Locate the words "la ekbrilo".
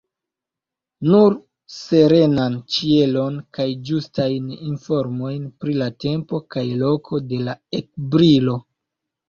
7.47-8.61